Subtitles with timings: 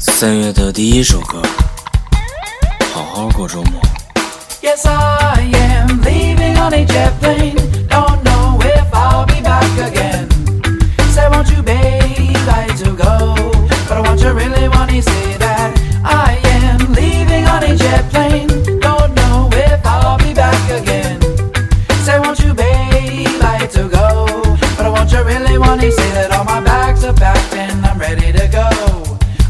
[0.00, 1.42] 三月的第一首歌，
[2.94, 3.80] 好好过周末。
[4.62, 7.67] Yes, I am leaving on a jet plane.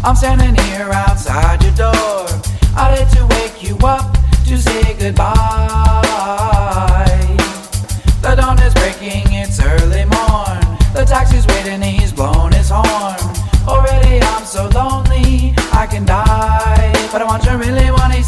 [0.09, 2.25] I'm standing here outside your door.
[2.75, 4.17] I had to wake you up
[4.47, 5.35] to say goodbye.
[8.23, 10.65] The dawn is breaking, it's early morn.
[10.95, 13.21] The taxi's waiting, he's blown his horn.
[13.69, 16.91] Already I'm so lonely, I can die.
[17.13, 18.23] But I want you really want to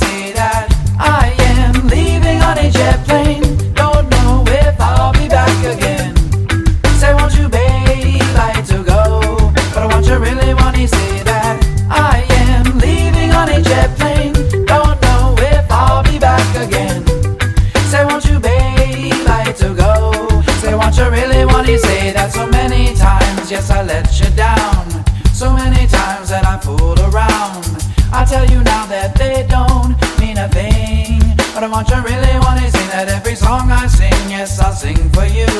[21.60, 23.50] want say that so many times?
[23.50, 25.04] Yes, I let you down.
[25.34, 27.68] So many times that I fooled around.
[28.12, 31.20] I tell you now that they don't mean a thing.
[31.52, 34.72] But I want you really want to say that every song I sing, yes, I'll
[34.72, 35.52] sing for you.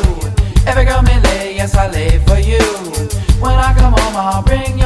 [0.67, 2.65] Every girl me lay, yes, I lay for you.
[3.45, 4.80] When I come home, I'll bring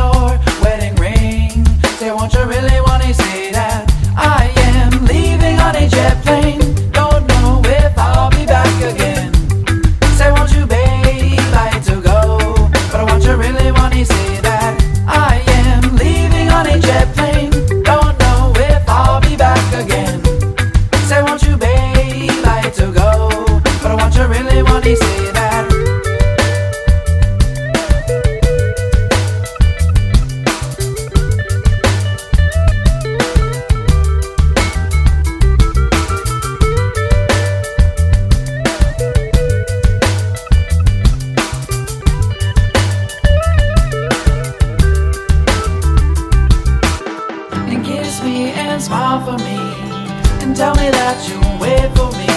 [50.44, 52.28] and tell me that you'll wait for me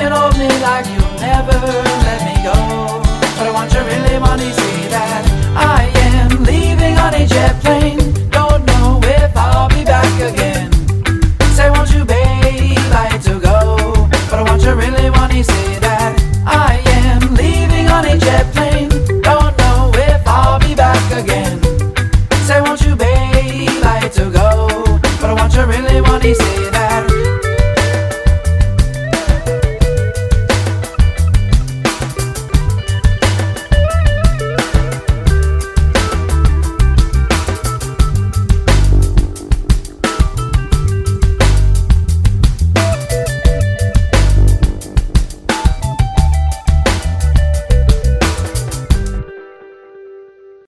[0.00, 1.58] and hold me like you'll never
[2.08, 2.56] let me go.
[3.36, 5.22] But I want you really want see that
[5.54, 8.00] I am leaving on a jet plane.
[8.30, 10.72] Don't know if I'll be back again.
[11.52, 14.08] Say, won't you, babe, like to go?
[14.30, 16.16] But I want you really want see that
[16.46, 18.88] I am leaving on a jet plane.
[19.20, 21.67] Don't know if I'll be back again.